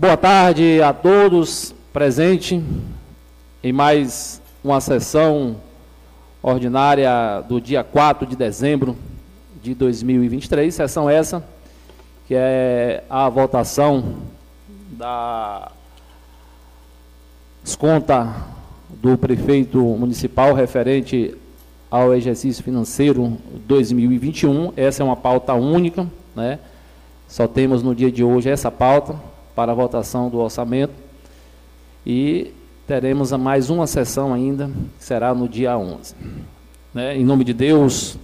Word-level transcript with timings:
Boa 0.00 0.16
tarde 0.16 0.80
a 0.80 0.92
todos 0.92 1.74
presentes 1.92 2.62
em 3.64 3.72
mais 3.72 4.40
uma 4.62 4.80
sessão 4.80 5.56
ordinária 6.40 7.10
do 7.48 7.60
dia 7.60 7.82
4 7.82 8.24
de 8.24 8.36
dezembro 8.36 8.96
de 9.60 9.74
2023. 9.74 10.72
Sessão 10.72 11.10
essa 11.10 11.44
que 12.28 12.34
é 12.36 13.02
a 13.10 13.28
votação 13.28 14.18
da 14.92 15.72
desconta 17.64 18.36
do 18.88 19.18
prefeito 19.18 19.80
municipal 19.80 20.54
referente 20.54 21.36
ao 21.90 22.14
exercício 22.14 22.62
financeiro 22.62 23.36
2021. 23.66 24.74
Essa 24.76 25.02
é 25.02 25.04
uma 25.04 25.16
pauta 25.16 25.54
única, 25.54 26.06
né? 26.36 26.60
Só 27.26 27.48
temos 27.48 27.82
no 27.82 27.96
dia 27.96 28.12
de 28.12 28.22
hoje 28.22 28.48
essa 28.48 28.70
pauta 28.70 29.16
para 29.58 29.72
a 29.72 29.74
votação 29.74 30.28
do 30.30 30.38
orçamento. 30.38 30.92
E 32.06 32.52
teremos 32.86 33.32
mais 33.32 33.70
uma 33.70 33.88
sessão 33.88 34.32
ainda, 34.32 34.70
que 34.96 35.04
será 35.04 35.34
no 35.34 35.48
dia 35.48 35.76
11. 35.76 36.14
Né? 36.94 37.16
Em 37.16 37.24
nome 37.24 37.42
de 37.42 37.52
Deus, 37.52 38.16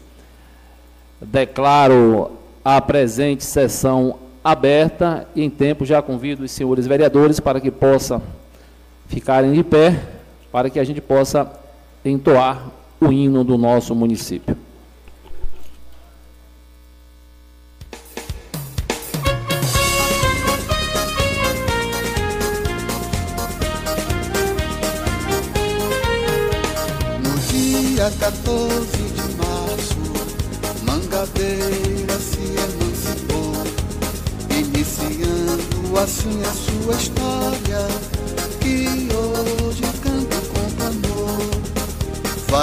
declaro 1.20 2.30
a 2.65 2.80
presente 2.80 3.42
sessão 3.42 4.16
aberta 4.45 5.27
e 5.34 5.42
em 5.42 5.51
tempo 5.51 5.84
já 5.84 6.01
convido 6.01 6.45
os 6.45 6.52
senhores 6.52 6.87
vereadores 6.87 7.41
para 7.41 7.61
que 7.61 7.69
possam 7.73 8.23
ficarem 9.09 9.55
de 9.55 9.64
pé, 9.64 10.01
para 10.53 10.70
que 10.70 10.78
a 10.78 10.84
gente 10.84 11.01
possa 11.01 11.51
entoar 12.05 12.70
o 13.01 13.11
hino 13.11 13.42
do 13.42 13.59
nosso 13.59 13.92
município. 13.92 14.56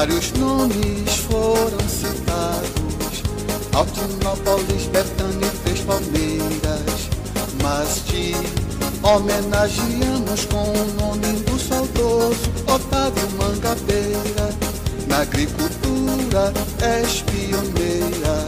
Vários 0.01 0.31
nomes 0.31 1.15
foram 1.29 1.87
citados, 1.87 3.21
Altinópolis, 3.71 4.87
Betânia 4.87 5.45
e 5.45 5.57
Três 5.59 5.81
Palmeiras, 5.81 7.09
mas 7.61 8.01
te 8.07 8.33
homenageamos 9.03 10.45
com 10.45 10.63
o 10.63 10.93
nome 10.99 11.39
do 11.43 11.59
saudoso 11.59 12.49
Otávio 12.65 13.29
Mangabeira 13.37 14.49
na 15.07 15.19
agricultura 15.19 16.51
és 16.81 17.21
pioneira. 17.21 18.47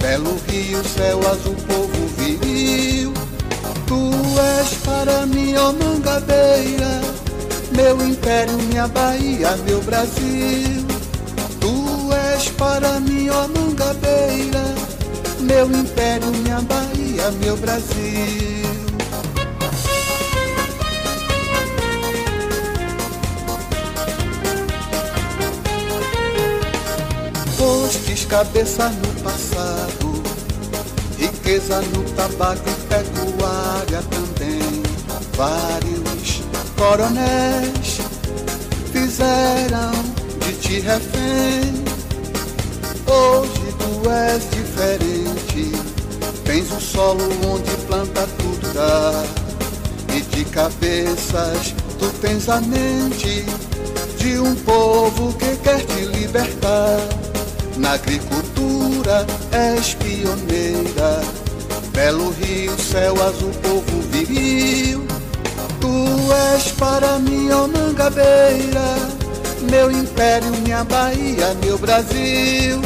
Belo 0.00 0.34
rio, 0.48 0.82
céu 0.82 1.20
azul, 1.30 1.56
povo 1.68 2.06
viril. 2.16 3.12
Tu 3.86 4.40
és 4.58 4.74
para 4.82 5.26
mim, 5.26 5.54
ó 5.56 5.74
mangabeira, 5.74 7.02
meu 7.80 8.06
império, 8.06 8.58
minha 8.58 8.86
Bahia, 8.88 9.56
meu 9.66 9.80
Brasil. 9.80 10.86
Tu 11.60 12.12
és 12.34 12.48
para 12.50 13.00
mim, 13.00 13.28
ó 13.30 13.48
mangabeira, 13.48 14.64
meu 15.40 15.66
império, 15.70 16.26
minha 16.42 16.60
Bahia, 16.60 17.30
meu 17.42 17.56
Brasil. 17.56 18.60
postes 27.56 28.24
cabeça 28.24 28.88
no 28.88 29.22
passado, 29.22 30.22
riqueza 31.18 31.82
no 31.82 32.02
tabaco 32.14 32.62
e 32.66 32.74
pecuária 32.88 34.02
também. 34.10 34.82
Vários 35.36 36.29
coronéis 36.80 38.00
fizeram 38.90 39.92
de 40.40 40.52
ti 40.54 40.80
refém. 40.80 41.84
Hoje 43.06 43.74
tu 43.78 44.10
és 44.10 44.42
diferente, 44.50 45.72
tens 46.42 46.72
um 46.72 46.80
solo 46.80 47.22
onde 47.52 47.70
planta 47.86 48.26
tudo 48.38 48.72
dá. 48.72 49.22
E 50.16 50.22
de 50.22 50.44
cabeças 50.46 51.74
tu 51.98 52.08
tens 52.22 52.48
a 52.48 52.62
mente 52.62 53.44
de 54.16 54.40
um 54.40 54.54
povo 54.54 55.34
que 55.34 55.56
quer 55.56 55.84
te 55.84 56.06
libertar 56.06 56.98
na 57.76 57.92
agricultura 57.92 59.26
és 59.52 59.92
pioneira. 59.94 61.20
Belo 61.92 62.30
rio, 62.30 62.74
céu 62.80 63.22
azul, 63.22 63.52
povo 63.62 64.00
viril. 64.10 65.09
Tu 65.80 66.32
és 66.54 66.72
para 66.72 67.18
mim, 67.18 67.50
ó 67.50 67.66
Mangabeira, 67.66 68.96
meu 69.70 69.90
império, 69.90 70.50
minha 70.62 70.84
Bahia, 70.84 71.54
meu 71.64 71.78
Brasil. 71.78 72.80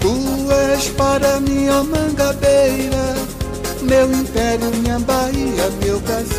Tu 0.00 0.52
és 0.52 0.88
para 0.90 1.40
mim, 1.40 1.68
ó 1.68 1.82
Mangabeira, 1.84 3.14
meu 3.82 4.12
império, 4.12 4.70
minha 4.76 4.98
Bahia, 5.00 5.70
meu 5.82 5.98
Brasil. 6.00 6.38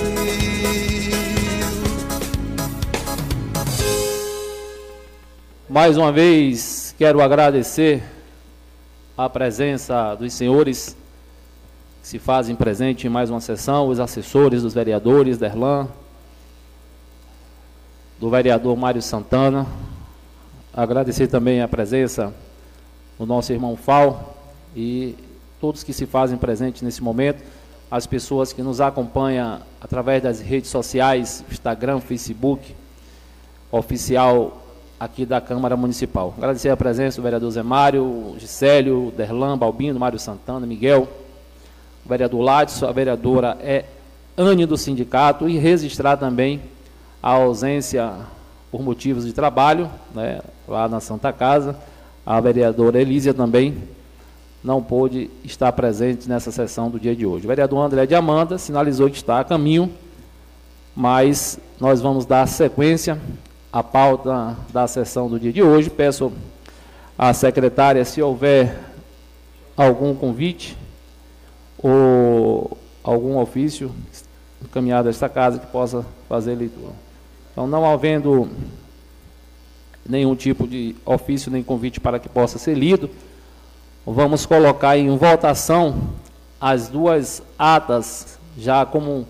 Mais 5.69 5.97
uma 5.97 6.11
vez, 6.11 6.79
Quero 6.99 7.21
agradecer 7.21 8.03
a 9.17 9.29
presença 9.29 10.13
dos 10.15 10.33
senhores 10.33 10.97
que 12.01 12.07
se 12.07 12.19
fazem 12.19 12.55
presente 12.55 13.07
em 13.07 13.09
mais 13.09 13.29
uma 13.29 13.41
sessão, 13.41 13.87
os 13.87 13.99
assessores 13.99 14.61
dos 14.61 14.73
vereadores, 14.73 15.37
Derlan, 15.37 15.87
do 18.19 18.29
vereador 18.29 18.75
Mário 18.75 19.01
Santana. 19.01 19.65
Agradecer 20.73 21.27
também 21.27 21.61
a 21.61 21.67
presença 21.67 22.33
do 23.17 23.25
nosso 23.25 23.51
irmão 23.51 23.75
Fal 23.75 24.37
e 24.75 25.15
todos 25.59 25.83
que 25.83 25.93
se 25.93 26.05
fazem 26.05 26.37
presente 26.37 26.85
nesse 26.85 27.03
momento, 27.03 27.43
as 27.91 28.05
pessoas 28.07 28.53
que 28.53 28.61
nos 28.61 28.79
acompanham 28.79 29.59
através 29.81 30.23
das 30.23 30.39
redes 30.39 30.69
sociais, 30.69 31.43
Instagram, 31.51 31.99
Facebook, 31.99 32.75
oficial 33.71 34.61
aqui 34.99 35.25
da 35.25 35.41
Câmara 35.41 35.75
Municipal. 35.75 36.33
Agradecer 36.37 36.69
a 36.69 36.77
presença 36.77 37.17
do 37.17 37.23
vereador 37.23 37.51
Zé 37.51 37.63
Mário, 37.63 38.35
Gisélio, 38.37 39.11
Derlan, 39.15 39.57
Balbino, 39.57 39.99
Mário 39.99 40.19
Santana, 40.19 40.65
Miguel, 40.67 41.07
vereador 42.09 42.41
Ladson, 42.41 42.87
a 42.87 42.91
vereadora 42.91 43.57
é 43.61 43.85
Anne 44.35 44.65
do 44.65 44.77
sindicato 44.77 45.47
e 45.47 45.57
registrar 45.57 46.17
também 46.17 46.61
a 47.21 47.31
ausência 47.31 48.13
por 48.71 48.81
motivos 48.81 49.25
de 49.25 49.33
trabalho, 49.33 49.89
né, 50.13 50.41
lá 50.67 50.87
na 50.87 50.99
Santa 50.99 51.31
Casa. 51.31 51.75
A 52.25 52.39
vereadora 52.39 52.99
Elísia 52.99 53.33
também 53.33 53.77
não 54.63 54.81
pôde 54.81 55.29
estar 55.43 55.71
presente 55.71 56.27
nessa 56.27 56.51
sessão 56.51 56.89
do 56.89 56.99
dia 56.99 57.15
de 57.15 57.25
hoje. 57.25 57.45
O 57.45 57.47
vereador 57.47 57.79
André 57.79 58.05
de 58.05 58.15
Amanda 58.15 58.57
sinalizou 58.57 59.09
que 59.09 59.17
está 59.17 59.39
a 59.39 59.43
caminho, 59.43 59.91
mas 60.95 61.59
nós 61.79 62.01
vamos 62.01 62.25
dar 62.25 62.47
sequência 62.47 63.19
a 63.71 63.83
pauta 63.83 64.57
da 64.73 64.87
sessão 64.87 65.29
do 65.29 65.39
dia 65.39 65.53
de 65.53 65.61
hoje. 65.61 65.89
Peço 65.89 66.31
à 67.17 67.33
secretária 67.33 68.03
se 68.03 68.21
houver 68.21 68.77
algum 69.77 70.13
convite 70.13 70.77
ou 71.81 72.77
algum 73.03 73.37
ofício 73.37 73.91
encaminhado 74.61 75.07
a 75.07 75.11
esta 75.11 75.29
casa 75.29 75.59
que 75.59 75.67
possa 75.67 76.05
fazer 76.27 76.55
leitura. 76.55 76.93
Então, 77.51 77.65
não 77.67 77.89
havendo 77.89 78.49
nenhum 80.07 80.35
tipo 80.35 80.67
de 80.67 80.95
ofício 81.05 81.51
nem 81.51 81.63
convite 81.63 81.99
para 81.99 82.19
que 82.19 82.27
possa 82.27 82.57
ser 82.57 82.75
lido, 82.75 83.09
vamos 84.05 84.45
colocar 84.45 84.97
em 84.97 85.15
votação 85.15 86.09
as 86.59 86.89
duas 86.89 87.41
atas, 87.57 88.37
já 88.57 88.85
como 88.85 89.25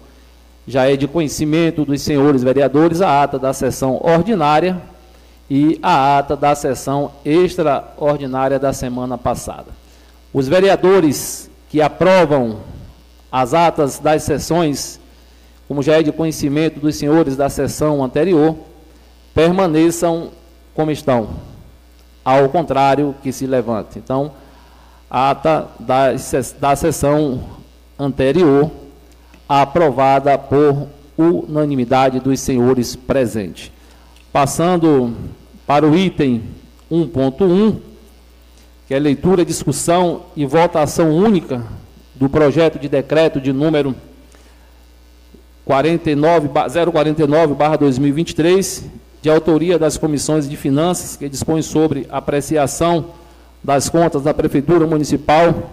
já 0.67 0.89
é 0.89 0.95
de 0.95 1.07
conhecimento 1.07 1.83
dos 1.83 2.01
senhores 2.01 2.43
vereadores 2.43 3.01
a 3.01 3.23
ata 3.23 3.39
da 3.39 3.53
sessão 3.53 3.99
ordinária 4.03 4.79
e 5.49 5.79
a 5.81 6.19
ata 6.19 6.35
da 6.35 6.53
sessão 6.53 7.11
extraordinária 7.25 8.59
da 8.59 8.71
semana 8.71 9.17
passada. 9.17 9.71
Os 10.31 10.47
vereadores 10.47 11.48
que 11.69 11.81
aprovam 11.81 12.57
as 13.31 13.53
atas 13.53 13.99
das 13.99 14.23
sessões, 14.23 14.99
como 15.67 15.83
já 15.83 15.99
é 15.99 16.03
de 16.03 16.11
conhecimento 16.11 16.79
dos 16.79 16.95
senhores 16.95 17.37
da 17.37 17.47
sessão 17.47 18.03
anterior, 18.03 18.55
permaneçam 19.33 20.31
como 20.73 20.91
estão, 20.91 21.29
ao 22.25 22.49
contrário 22.49 23.15
que 23.21 23.31
se 23.31 23.45
levante. 23.45 23.99
Então, 23.99 24.31
a 25.09 25.29
ata 25.29 25.67
da, 25.79 26.07
da 26.59 26.75
sessão 26.75 27.43
anterior 27.97 28.71
aprovada 29.47 30.37
por 30.37 30.87
unanimidade 31.17 32.19
dos 32.19 32.39
senhores 32.39 32.95
presentes. 32.95 33.71
Passando 34.31 35.13
para 35.65 35.87
o 35.87 35.95
item 35.95 36.43
1.1, 36.91 37.88
que 38.89 38.93
é 38.95 38.99
leitura, 38.99 39.45
discussão 39.45 40.23
e 40.35 40.45
votação 40.47 41.11
única 41.11 41.63
do 42.15 42.27
projeto 42.27 42.79
de 42.79 42.89
decreto 42.89 43.39
de 43.39 43.53
número 43.53 43.95
49, 45.63 46.49
049-2023, 46.49 48.85
de 49.21 49.29
autoria 49.29 49.77
das 49.77 49.95
comissões 49.95 50.49
de 50.49 50.57
finanças, 50.57 51.15
que 51.15 51.29
dispõe 51.29 51.61
sobre 51.61 52.07
apreciação 52.09 53.11
das 53.63 53.89
contas 53.89 54.23
da 54.23 54.33
Prefeitura 54.33 54.87
Municipal 54.87 55.69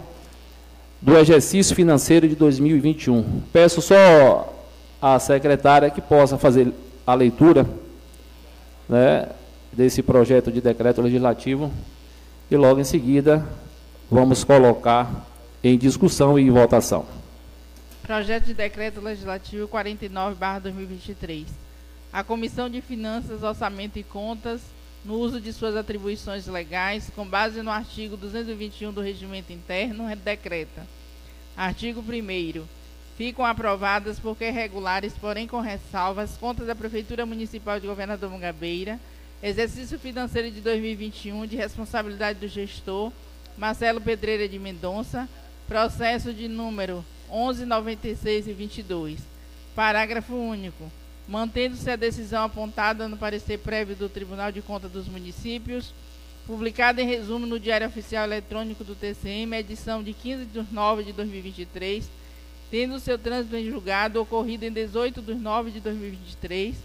do 1.01 1.17
exercício 1.17 1.75
financeiro 1.75 2.29
de 2.29 2.37
2021. 2.37 3.41
Peço 3.51 3.81
só 3.81 4.55
à 5.01 5.19
secretária 5.19 5.89
que 5.89 6.03
possa 6.03 6.37
fazer 6.37 6.71
a 7.07 7.15
leitura 7.15 7.67
né, 8.87 9.31
desse 9.73 10.03
projeto 10.03 10.53
de 10.53 10.61
decreto 10.61 11.01
legislativo 11.01 11.73
e 12.51 12.57
logo 12.57 12.81
em 12.81 12.85
seguida 12.85 13.47
vamos 14.11 14.45
colocar 14.45 15.27
em 15.63 15.77
discussão 15.77 16.39
e 16.39 16.49
votação. 16.51 17.05
Projeto 18.03 18.45
de 18.45 18.55
decreto 18.55 19.01
legislativo 19.01 19.67
49/2023. 19.67 21.47
A 22.13 22.23
Comissão 22.23 22.71
de 22.71 22.81
Finanças, 22.81 23.43
Orçamento 23.43 23.99
e 23.99 24.05
Contas, 24.05 24.61
no 25.05 25.15
uso 25.15 25.41
de 25.41 25.53
suas 25.53 25.77
atribuições 25.77 26.47
legais, 26.47 27.11
com 27.15 27.27
base 27.27 27.63
no 27.63 27.71
artigo 27.71 28.17
221 28.17 28.93
do 28.93 29.01
Regimento 29.01 29.53
Interno, 29.53 30.05
decreta. 30.17 30.87
Artigo 31.57 32.01
1 32.01 32.65
Ficam 33.17 33.47
aprovadas 33.47 34.21
porque 34.21 34.51
regulares, 34.51 35.15
porém 35.15 35.47
com 35.47 35.61
ressalvas, 35.61 36.37
contas 36.37 36.67
da 36.67 36.75
Prefeitura 36.75 37.25
Municipal 37.25 37.81
de 37.81 37.87
Governador 37.87 38.31
Mangabeira, 38.31 39.01
exercício 39.43 39.99
financeiro 39.99 40.51
de 40.51 40.61
2021 40.61 41.47
de 41.47 41.57
responsabilidade 41.57 42.39
do 42.39 42.49
gestor 42.49 43.13
Marcelo 43.57 44.01
Pedreira 44.01 44.49
de 44.49 44.59
Mendonça, 44.59 45.29
processo 45.67 46.33
de 46.33 46.49
número 46.49 47.05
1196 47.31 48.49
e 48.49 48.53
22. 48.53 49.21
Parágrafo 49.75 50.35
único. 50.35 50.91
Mantendo-se 51.29 51.91
a 51.91 51.97
decisão 51.97 52.45
apontada 52.45 53.09
no 53.09 53.17
parecer 53.17 53.59
prévio 53.59 53.97
do 53.97 54.09
Tribunal 54.09 54.53
de 54.53 54.63
Contas 54.63 54.91
dos 54.93 55.09
Municípios, 55.09 55.93
publicada 56.47 57.03
em 57.03 57.07
resumo 57.07 57.47
no 57.47 57.59
Diário 57.59 57.89
Oficial 57.89 58.25
Eletrônico 58.25 58.85
do 58.85 58.95
TCM, 58.95 59.57
edição 59.57 60.03
de 60.05 60.13
15 60.13 60.45
de 60.45 60.67
nove 60.73 61.03
de 61.03 61.13
2023, 61.13 62.09
tendo 62.71 63.01
seu 63.01 63.19
trânsito 63.19 63.57
em 63.57 63.69
julgado 63.69 64.21
ocorrido 64.21 64.65
em 64.65 64.73
18 64.73 65.21
de 65.21 65.35
nove 65.35 65.73
de 65.73 65.81
2023, 65.81 66.77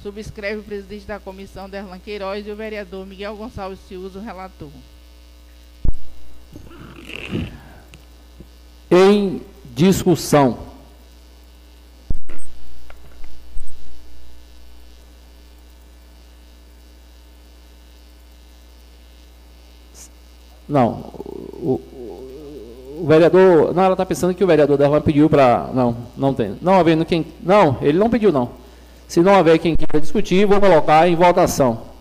Subscreve 0.02 0.62
o 0.62 0.64
presidente 0.64 1.06
da 1.06 1.20
comissão, 1.20 1.70
Derlan 1.70 2.00
Queiroz, 2.00 2.48
e 2.48 2.52
o 2.52 2.56
vereador 2.56 3.06
Miguel 3.06 3.36
Gonçalves 3.36 3.80
Ciuso, 3.88 4.20
relator. 4.20 4.72
Em 8.90 9.42
discussão. 9.76 10.71
Não, 20.68 20.92
o, 20.92 21.82
o 23.00 23.06
vereador. 23.08 23.74
Não, 23.74 23.84
ela 23.84 23.94
está 23.94 24.06
pensando 24.06 24.34
que 24.34 24.44
o 24.44 24.48
vereador 24.48 24.78
Derlan 24.78 25.02
pediu 25.02 25.30
para. 25.30 25.70
Não, 25.74 25.96
não 26.16 26.34
tem. 26.34 26.58
Não 26.62 26.80
havendo 26.80 27.06
quem. 27.06 27.26
Não, 27.42 27.78
ele 27.82 27.98
não 27.98 28.10
pediu, 28.10 28.32
não. 28.32 28.50
Se 29.08 29.20
não 29.22 29.38
houver 29.38 29.58
quem 29.60 29.76
queira 29.76 30.00
discutir, 30.00 30.46
vou 30.46 30.60
colocar 30.60 31.08
em 31.08 31.16
votação. 31.16 31.92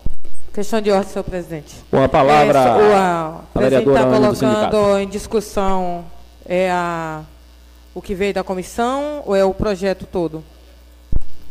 Questão 0.52 0.80
de 0.80 0.90
ordem, 0.90 1.08
senhor 1.08 1.24
presidente. 1.24 1.74
Com 1.90 2.02
a 2.02 2.08
palavra. 2.08 2.58
É, 2.58 2.62
o, 2.62 2.92
a, 2.94 3.40
a 3.54 3.60
vereadora 3.60 4.00
está 4.00 4.18
colocando 4.18 4.98
em 4.98 5.08
discussão 5.08 6.04
é 6.50 6.68
a, 6.68 7.22
o 7.94 8.02
que 8.02 8.12
veio 8.12 8.34
da 8.34 8.42
comissão 8.42 9.22
ou 9.24 9.36
é 9.36 9.44
o 9.44 9.54
projeto 9.54 10.04
todo? 10.04 10.42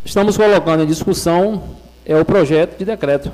Estamos 0.04 0.36
colocando 0.36 0.84
em 0.84 0.86
discussão 0.86 1.64
é 2.06 2.18
o 2.18 2.26
projeto 2.26 2.78
de 2.78 2.84
decreto. 2.84 3.32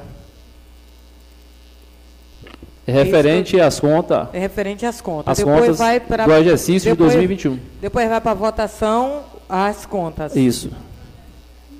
É 2.88 2.92
referente 2.92 3.60
às 3.60 3.80
contas. 3.80 4.28
É 4.32 4.40
referente 4.40 4.86
às 4.86 5.02
contas. 5.02 5.32
As 5.32 5.38
depois 5.40 5.60
contas 5.60 5.78
vai 5.80 6.00
pra, 6.00 6.26
do 6.26 6.34
exercício 6.34 6.92
depois, 6.92 7.12
de 7.12 7.18
2021. 7.18 7.60
Depois 7.82 8.10
vai 8.10 8.22
para 8.22 8.32
a 8.32 8.36
votação 8.36 9.24
as 9.50 9.86
contas. 9.86 10.36
Isso. 10.36 10.72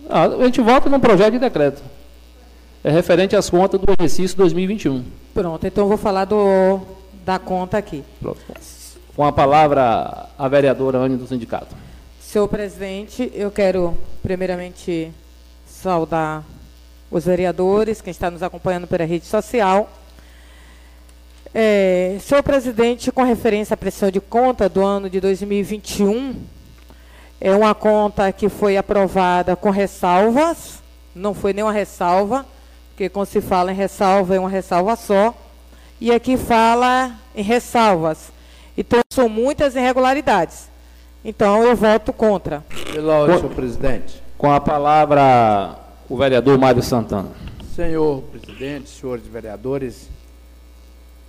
Ah, 0.10 0.26
a 0.26 0.46
gente 0.46 0.62
vota 0.62 0.90
no 0.90 1.00
projeto 1.00 1.34
de 1.34 1.40
decreto. 1.40 1.84
É 2.84 2.90
referente 2.90 3.36
às 3.36 3.50
contas 3.50 3.80
do 3.80 3.94
exercício 4.00 4.36
2021. 4.38 5.04
Pronto, 5.34 5.66
então 5.66 5.84
eu 5.84 5.88
vou 5.88 5.98
falar 5.98 6.26
do, 6.26 6.80
da 7.24 7.38
conta 7.38 7.78
aqui. 7.78 8.04
Pronto. 8.20 8.40
Com 9.16 9.24
a 9.24 9.32
palavra 9.32 10.28
a 10.38 10.48
vereadora 10.48 10.98
Anne 10.98 11.18
do 11.18 11.28
sindicato. 11.28 11.76
Senhor 12.20 12.48
presidente, 12.48 13.32
eu 13.34 13.50
quero 13.50 13.96
primeiramente 14.22 15.12
saudar 15.68 16.44
os 17.10 17.26
vereadores, 17.26 18.02
quem 18.02 18.12
está 18.12 18.30
nos 18.30 18.44
acompanhando 18.44 18.88
pela 18.88 19.06
rede 19.06 19.26
social 19.26 19.90
é, 21.58 22.18
senhor 22.20 22.44
presidente, 22.44 23.14
com 23.14 23.24
referência 23.24 23.76
à 23.76 23.78
pressão 23.78 24.12
de 24.12 24.20
conta 24.20 24.68
do 24.68 24.84
ano 24.84 25.10
de 25.10 25.22
2021, 25.22 26.36
é 27.40 27.56
uma 27.56 27.74
conta 27.74 28.30
que 28.34 28.50
foi 28.50 28.76
aprovada 28.76 29.56
com 29.56 29.70
ressalvas, 29.70 30.84
não 31.16 31.34
foi 31.34 31.54
nenhuma 31.54 31.72
ressalva, 31.72 32.46
porque 32.90 33.08
quando 33.08 33.28
se 33.28 33.40
fala 33.40 33.72
em 33.72 33.76
ressalva 33.76 34.36
é 34.36 34.40
uma 34.40 34.50
ressalva 34.50 34.98
só, 34.98 35.34
e 36.02 36.12
aqui 36.12 36.36
fala 36.36 37.16
em 37.34 37.42
ressalvas. 37.42 38.34
Então, 38.78 39.00
são 39.10 39.30
muitas 39.30 39.78
irregularidades. 39.78 40.70
Então, 41.24 41.64
eu 41.64 41.74
voto 41.74 42.12
contra. 42.12 42.66
Pela 42.92 43.20
ordem, 43.20 43.38
senhor 43.38 43.56
presidente. 43.56 44.22
Com 44.38 44.52
a 44.52 44.60
palavra, 44.60 45.74
o 46.10 46.18
vereador 46.18 46.58
Mário 46.58 46.84
Santana. 46.84 47.30
Senhor 47.74 48.24
presidente, 48.24 48.90
senhores 48.90 49.26
vereadores, 49.26 50.10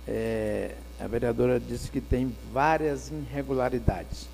é, 0.07 0.71
a 0.99 1.07
vereadora 1.07 1.59
disse 1.59 1.91
que 1.91 1.99
tem 1.99 2.33
várias 2.53 3.09
irregularidades. 3.09 4.27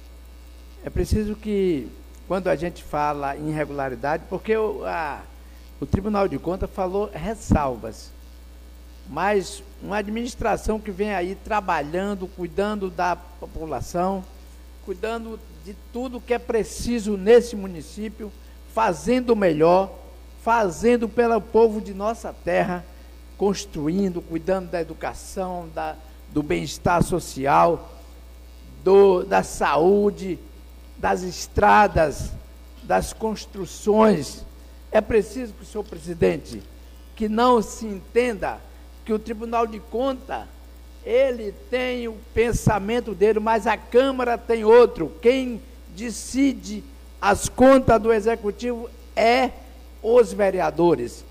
É 0.86 0.90
preciso 0.90 1.36
que, 1.36 1.90
quando 2.28 2.48
a 2.48 2.56
gente 2.56 2.84
fala 2.84 3.36
em 3.36 3.50
irregularidade, 3.50 4.24
porque 4.30 4.56
o, 4.56 4.86
a, 4.86 5.22
o 5.82 5.86
Tribunal 5.86 6.28
de 6.28 6.38
Contas 6.38 6.70
falou 6.70 7.10
ressalvas, 7.12 8.12
mas 9.10 9.64
uma 9.82 9.98
administração 9.98 10.80
que 10.80 10.92
vem 10.92 11.14
aí 11.14 11.36
trabalhando, 11.36 12.28
cuidando 12.28 12.90
da 12.90 13.16
população, 13.16 14.24
cuidando 14.86 15.40
de 15.66 15.76
tudo 15.92 16.22
que 16.22 16.34
é 16.34 16.40
preciso 16.40 17.18
nesse 17.18 17.56
município, 17.56 18.32
fazendo 18.74 19.36
melhor, 19.36 19.92
fazendo 20.44 21.10
pelo 21.10 21.42
povo 21.42 21.82
de 21.82 21.94
nossa 21.94 22.34
terra 22.34 22.86
construindo, 23.38 24.22
cuidando 24.22 24.70
da 24.70 24.82
educação, 24.82 25.70
da, 25.74 25.96
do 26.32 26.42
bem-estar 26.42 27.04
social, 27.04 27.94
do, 28.84 29.24
da 29.24 29.44
saúde, 29.44 30.40
das 30.98 31.22
estradas, 31.24 32.32
das 32.84 33.14
construções. 33.14 34.46
É 34.92 35.02
preciso 35.02 35.54
que 35.54 35.64
o 35.64 35.66
senhor 35.66 35.84
presidente, 35.84 36.62
que 37.16 37.28
não 37.28 37.62
se 37.62 37.86
entenda 37.86 38.60
que 39.06 39.14
o 39.14 39.20
Tribunal 39.20 39.68
de 39.68 39.80
Conta, 39.80 40.48
ele 41.06 41.54
tem 41.70 42.08
o 42.08 42.16
pensamento 42.34 43.14
dele, 43.14 43.40
mas 43.40 43.68
a 43.68 43.76
Câmara 43.76 44.38
tem 44.38 44.64
outro. 44.64 45.12
Quem 45.22 45.62
decide 45.96 46.84
as 47.22 47.50
contas 47.50 48.02
do 48.02 48.14
Executivo 48.14 48.90
é 49.16 49.52
os 50.02 50.32
vereadores. 50.34 51.26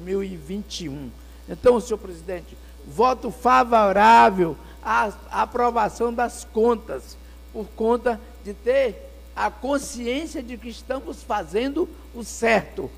2021. 0.00 1.10
Então, 1.48 1.80
senhor 1.80 1.98
presidente, 1.98 2.56
voto 2.86 3.30
favorável 3.30 4.56
a 4.82 5.12
aprovação 5.30 6.12
das 6.12 6.46
contas, 6.52 7.16
por 7.52 7.66
conta 7.76 8.20
de 8.44 8.54
ter 8.54 9.10
a 9.36 9.50
consciência 9.50 10.42
de 10.42 10.56
que 10.56 10.68
estamos 10.68 11.22
fazendo 11.22 11.88
o 12.14 12.24
certo. 12.24 12.90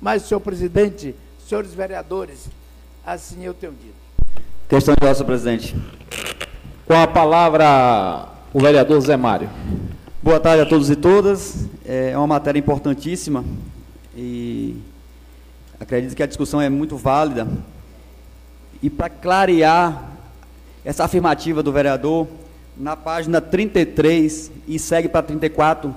Mas, 0.00 0.22
senhor 0.22 0.40
presidente, 0.40 1.14
senhores 1.46 1.74
vereadores, 1.74 2.48
assim 3.04 3.44
eu 3.44 3.54
tenho 3.54 3.72
dito. 3.72 3.94
Questão 4.68 4.94
de 4.94 5.04
ordem, 5.04 5.14
senhor 5.14 5.26
presidente. 5.26 5.76
Com 6.86 6.94
a 6.94 7.06
palavra, 7.06 8.28
o 8.52 8.60
vereador 8.60 9.00
Zé 9.00 9.16
Mário. 9.16 9.50
Boa 10.22 10.40
tarde 10.40 10.62
a 10.62 10.66
todos 10.66 10.90
e 10.90 10.96
todas. 10.96 11.66
É 11.84 12.16
uma 12.16 12.26
matéria 12.26 12.58
importantíssima 12.58 13.44
e 14.16 14.76
acredito 15.78 16.14
que 16.14 16.22
a 16.22 16.26
discussão 16.26 16.60
é 16.60 16.68
muito 16.68 16.96
válida. 16.96 17.46
E 18.82 18.90
para 18.90 19.08
clarear 19.08 20.10
essa 20.84 21.04
afirmativa 21.04 21.62
do 21.62 21.72
vereador, 21.72 22.26
na 22.76 22.96
página 22.96 23.40
33 23.40 24.50
e 24.68 24.78
segue 24.78 25.08
para 25.08 25.22
34, 25.22 25.94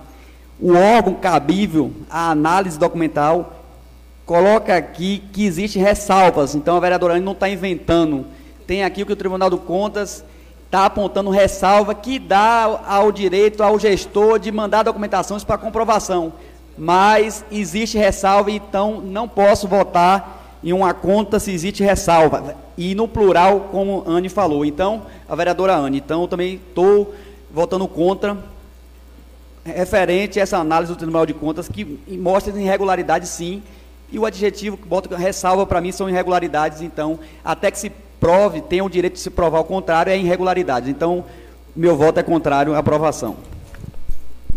o 0.59 0.73
órgão 0.73 1.13
cabível 1.15 1.91
à 2.09 2.31
análise 2.31 2.77
documental 2.77 3.63
coloca 4.25 4.75
aqui 4.75 5.23
que 5.33 5.45
existe 5.45 5.79
ressalvas. 5.79 6.55
Então 6.55 6.77
a 6.77 6.79
vereadora 6.79 7.19
não 7.19 7.33
está 7.33 7.49
inventando. 7.49 8.25
Tem 8.67 8.83
aqui 8.83 9.01
o 9.01 9.05
que 9.05 9.13
o 9.13 9.15
Tribunal 9.15 9.49
de 9.49 9.57
Contas 9.57 10.23
está 10.65 10.85
apontando 10.85 11.31
ressalva 11.31 11.95
que 11.95 12.19
dá 12.19 12.81
ao 12.87 13.11
direito 13.11 13.63
ao 13.63 13.79
gestor 13.79 14.37
de 14.37 14.51
mandar 14.51 14.83
documentações 14.83 15.43
para 15.43 15.57
comprovação. 15.57 16.31
Mas 16.79 17.43
existe 17.51 17.97
ressalva, 17.97 18.49
então 18.49 19.01
não 19.01 19.27
posso 19.27 19.67
votar 19.67 20.57
em 20.63 20.71
uma 20.71 20.93
conta 20.93 21.37
se 21.37 21.51
existe 21.51 21.83
ressalva. 21.83 22.55
E 22.77 22.95
no 22.95 23.05
plural, 23.05 23.67
como 23.69 24.03
a 24.07 24.11
Anne 24.11 24.29
falou. 24.29 24.63
Então, 24.63 25.01
a 25.27 25.35
vereadora 25.35 25.75
Anne. 25.75 25.97
Então, 25.97 26.21
eu 26.21 26.27
também 26.29 26.55
estou 26.55 27.13
votando 27.51 27.85
contra 27.85 28.37
referente 29.65 30.39
a 30.39 30.43
essa 30.43 30.57
análise 30.57 30.91
do 30.91 30.97
Tribunal 30.97 31.25
de 31.25 31.33
Contas 31.33 31.67
que 31.67 31.99
mostra 32.17 32.57
irregularidades 32.57 33.27
sim. 33.27 33.61
E 34.09 34.17
o 34.17 34.25
adjetivo 34.25 34.77
que 34.77 34.87
bota 34.87 35.17
ressalva 35.17 35.65
para 35.67 35.81
mim 35.81 35.91
são 35.91 36.09
irregularidades, 36.09 36.81
então, 36.81 37.19
até 37.43 37.69
que 37.69 37.77
se 37.77 37.91
prove, 38.19 38.61
tem 38.61 38.81
o 38.81 38.89
direito 38.89 39.13
de 39.13 39.19
se 39.19 39.29
provar 39.29 39.59
o 39.59 39.65
contrário, 39.65 40.11
é 40.11 40.17
irregularidade. 40.17 40.89
Então, 40.89 41.25
meu 41.75 41.95
voto 41.95 42.19
é 42.19 42.23
contrário 42.23 42.73
à 42.73 42.79
aprovação. 42.79 43.35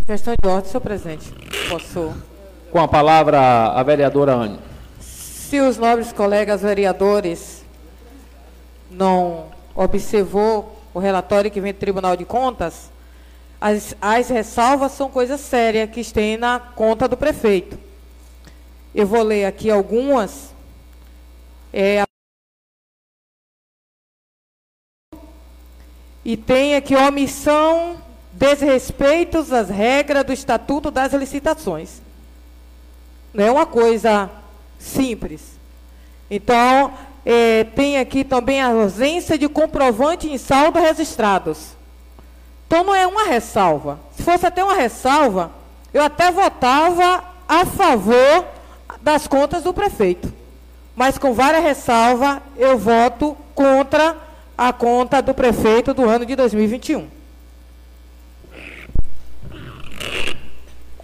Questão 0.07 0.35
de 0.43 0.49
ordem, 0.49 0.69
senhor 0.69 0.81
presidente. 0.81 1.33
Posso. 1.69 2.13
Com 2.71 2.81
a 2.81 2.89
palavra, 2.89 3.39
a 3.69 3.83
vereadora 3.83 4.33
Anne. 4.33 4.59
Se 4.99 5.61
os 5.61 5.79
nobres 5.79 6.13
colegas 6.13 6.63
vereadores 6.63 7.65
não 8.91 9.47
observou 9.75 10.81
o 10.93 10.99
relatório 10.99 11.51
que 11.51 11.61
vem 11.61 11.73
do 11.73 11.79
Tribunal 11.79 12.17
de 12.17 12.25
Contas, 12.25 12.91
as, 13.61 13.95
as 14.01 14.29
ressalvas 14.29 14.93
são 14.93 15.09
coisas 15.09 15.41
sérias 15.41 15.91
que 15.91 16.01
estão 16.01 16.37
na 16.37 16.59
conta 16.59 17.07
do 17.07 17.17
prefeito. 17.17 17.79
Eu 18.95 19.07
vou 19.07 19.23
ler 19.23 19.45
aqui 19.45 19.71
algumas. 19.71 20.53
É, 21.73 22.03
E 26.25 26.37
tem 26.37 26.77
aqui 26.77 26.95
omissão, 26.95 28.01
desrespeitos 28.33 29.53
às 29.53 29.69
regras 29.69 30.25
do 30.25 30.33
Estatuto 30.33 30.91
das 30.91 31.13
Licitações. 31.13 32.01
Não 33.33 33.45
é 33.45 33.51
uma 33.51 33.67
coisa 33.67 34.31
simples. 34.79 35.43
Então, 36.31 36.93
é, 37.25 37.65
tem 37.65 37.99
aqui 37.99 38.25
também 38.25 38.61
a 38.61 38.69
ausência 38.69 39.39
de 39.39 39.49
comprovante 39.49 40.29
em 40.29 40.39
saldo 40.39 40.79
registrados. 40.79 41.77
Então, 42.67 42.83
não 42.85 42.95
é 42.95 43.07
uma 43.07 43.25
ressalva. 43.25 43.99
Se 44.17 44.23
fosse 44.23 44.47
até 44.47 44.65
uma 44.65 44.75
ressalva, 44.75 45.51
eu 45.93 46.03
até 46.03 46.31
votava 46.31 47.23
a 47.49 47.67
favor 47.67 48.47
das 49.01 49.27
contas 49.27 49.63
do 49.63 49.75
prefeito. 49.75 50.33
Mas 50.97 51.19
com 51.19 51.33
várias 51.33 51.63
ressalvas, 51.63 52.39
eu 52.57 52.79
voto 52.79 53.37
contra 53.55 54.17
a 54.57 54.73
conta 54.73 55.21
do 55.21 55.35
prefeito 55.35 55.93
do 55.93 56.09
ano 56.09 56.25
de 56.25 56.37
2021. 56.37 57.22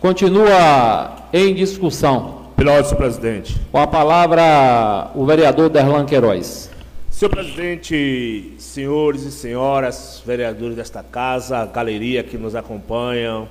Continua 0.01 1.27
em 1.33 1.53
discussão. 1.55 2.47
Pela 2.57 2.71
ordem, 2.73 2.89
senhor 2.89 2.99
presidente. 2.99 3.61
Com 3.73 3.79
a 3.79 3.87
palavra, 3.87 5.11
o 5.13 5.27
vereador 5.27 5.69
Derlan 5.69 6.07
Queiroz. 6.07 6.71
Senhor 7.11 7.31
presidente, 7.31 8.55
senhores 8.59 9.23
e 9.23 9.33
senhoras, 9.33 10.23
vereadores 10.25 10.77
desta 10.77 11.03
casa, 11.03 11.67
galeria 11.67 12.23
que 12.23 12.39
nos 12.39 12.55
acompanham, 12.55 13.49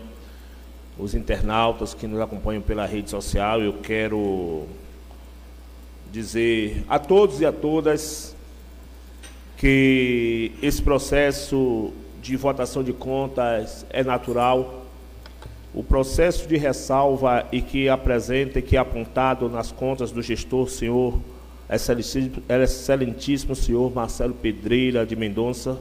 os 0.98 1.14
internautas 1.14 1.94
que 1.94 2.08
nos 2.08 2.22
acompanham 2.22 2.62
pela 2.62 2.86
rede 2.86 3.10
social, 3.10 3.62
eu 3.62 3.74
quero 3.74 4.64
dizer 6.10 6.82
a 6.88 6.98
todos 6.98 7.42
e 7.42 7.46
a 7.46 7.52
todas 7.52 8.34
que 9.58 10.54
esse 10.62 10.82
processo 10.82 11.92
de 12.22 12.38
votação 12.38 12.82
de 12.82 12.94
contas 12.94 13.86
é 13.90 14.02
natural. 14.02 14.87
O 15.78 15.84
processo 15.84 16.48
de 16.48 16.58
ressalva 16.58 17.46
e 17.52 17.62
que 17.62 17.88
apresenta 17.88 18.58
e 18.58 18.64
que 18.64 18.76
é 18.76 18.80
apontado 18.80 19.48
nas 19.48 19.72
contas 19.72 20.12
do 20.12 20.24
gestor, 20.24 20.68
senhor 20.72 21.20
excelentíssimo 22.50 23.56
senhor 23.56 23.94
Marcelo 23.94 24.34
Pedreira 24.34 25.06
de 25.06 25.16
Mendonça, 25.16 25.78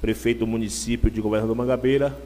prefeito 0.00 0.38
do 0.38 0.46
município 0.46 1.10
de 1.10 1.20
Governador 1.20 1.54
Mangabeira, 1.54 2.16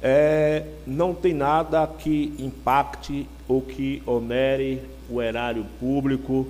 é, 0.00 0.62
não 0.86 1.12
tem 1.12 1.34
nada 1.34 1.84
que 1.84 2.32
impacte 2.38 3.26
ou 3.48 3.60
que 3.60 4.00
onere 4.06 4.82
o 5.10 5.20
erário 5.20 5.66
público, 5.80 6.46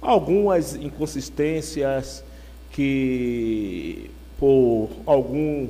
algumas 0.00 0.76
inconsistências 0.76 2.24
que 2.70 4.10
por 4.38 4.88
algum 5.04 5.68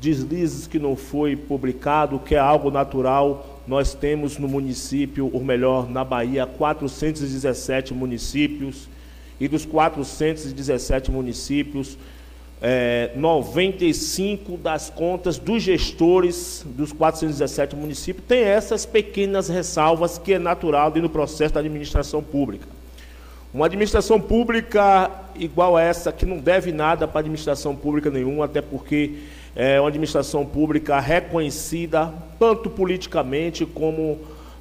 deslizes 0.00 0.66
que 0.66 0.78
não 0.78 0.96
foi 0.96 1.36
publicado, 1.36 2.18
que 2.18 2.34
é 2.34 2.38
algo 2.38 2.70
natural, 2.70 3.60
nós 3.66 3.94
temos 3.94 4.38
no 4.38 4.48
município, 4.48 5.30
ou 5.32 5.42
melhor, 5.44 5.88
na 5.88 6.04
Bahia, 6.04 6.46
417 6.46 7.94
municípios, 7.94 8.88
e 9.40 9.48
dos 9.48 9.64
417 9.64 11.10
municípios, 11.10 11.96
é, 12.60 13.10
95 13.16 14.56
das 14.56 14.88
contas 14.88 15.36
dos 15.36 15.64
gestores 15.64 16.64
dos 16.64 16.92
417 16.92 17.74
municípios 17.74 18.24
têm 18.24 18.44
essas 18.44 18.86
pequenas 18.86 19.48
ressalvas 19.48 20.16
que 20.16 20.34
é 20.34 20.38
natural 20.38 20.92
dentro 20.92 21.08
do 21.08 21.12
processo 21.12 21.52
da 21.52 21.58
administração 21.58 22.22
pública. 22.22 22.68
Uma 23.52 23.66
administração 23.66 24.20
pública 24.20 25.10
igual 25.34 25.76
a 25.76 25.82
essa, 25.82 26.12
que 26.12 26.24
não 26.24 26.38
deve 26.38 26.70
nada 26.70 27.08
para 27.08 27.20
administração 27.20 27.74
pública 27.74 28.10
nenhuma, 28.10 28.44
até 28.44 28.62
porque 28.62 29.16
é 29.54 29.78
uma 29.78 29.88
administração 29.88 30.46
pública 30.46 30.98
reconhecida, 30.98 32.12
tanto 32.38 32.70
politicamente 32.70 33.66
como 33.66 34.18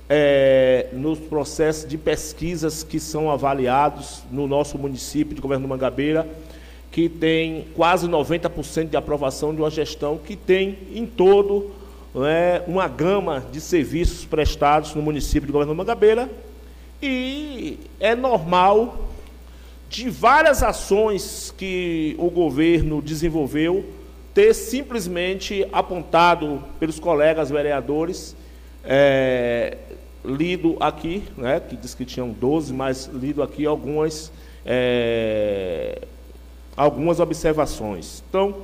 é, 0.10 0.88
nos 0.92 1.18
processos 1.18 1.88
de 1.88 1.98
pesquisas 1.98 2.84
que 2.84 3.00
são 3.00 3.32
avaliados 3.32 4.24
no 4.30 4.48
nosso 4.48 4.78
município 4.78 5.34
de 5.34 5.42
Governo 5.42 5.68
Mangabeira, 5.68 6.28
que 6.92 7.08
tem 7.08 7.68
quase 7.74 8.08
90% 8.08 8.90
de 8.90 8.98
aprovação 8.98 9.56
de 9.56 9.62
uma 9.62 9.70
gestão 9.70 10.18
que 10.18 10.36
tem 10.36 10.78
em 10.94 11.06
todo 11.06 11.72
é, 12.28 12.62
uma 12.68 12.90
gama 12.90 13.46
de 13.50 13.62
serviços 13.62 14.26
prestados 14.26 14.94
no 14.94 15.02
município 15.02 15.48
de 15.48 15.54
Governo 15.54 15.74
Mangabeira, 15.74 16.30
e 17.02 17.80
é 18.00 18.14
normal 18.14 19.08
de 19.90 20.10
várias 20.10 20.62
ações 20.62 21.54
que 21.58 22.16
o 22.18 22.30
governo 22.30 23.02
desenvolveu 23.02 23.86
ter 24.34 24.54
simplesmente 24.54 25.68
apontado 25.72 26.64
pelos 26.80 27.00
colegas 27.00 27.50
vereadores, 27.50 28.36
é, 28.84 29.78
lido 30.24 30.78
aqui, 30.80 31.24
né, 31.38 31.60
que 31.60 31.76
diz 31.76 31.94
que 31.94 32.06
tinham 32.06 32.30
12, 32.30 32.74
mas 32.74 33.08
lido 33.08 33.44
aqui 33.44 33.66
algumas, 33.66 34.32
é, 34.66 36.02
algumas 36.76 37.20
observações. 37.20 38.24
Então, 38.30 38.56